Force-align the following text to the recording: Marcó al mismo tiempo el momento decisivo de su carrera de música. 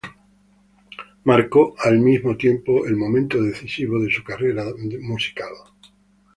Marcó 1.25 1.75
al 1.77 1.99
mismo 1.99 2.35
tiempo 2.35 2.87
el 2.87 2.97
momento 2.97 3.39
decisivo 3.39 3.99
de 4.01 4.11
su 4.11 4.23
carrera 4.23 4.65
de 4.73 4.97
música. 4.97 5.45